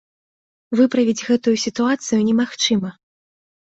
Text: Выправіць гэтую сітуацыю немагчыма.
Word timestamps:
Выправіць 0.79 1.25
гэтую 1.29 1.55
сітуацыю 1.67 2.19
немагчыма. 2.29 2.97